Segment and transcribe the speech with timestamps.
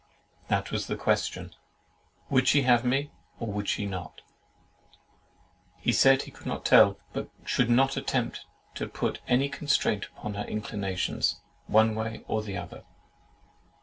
[0.47, 4.21] That was the question—"Would she have me, or would she not?"
[5.77, 10.33] He said he could not tell; but should not attempt to put any constraint upon
[10.33, 12.83] her inclinations, one way or other.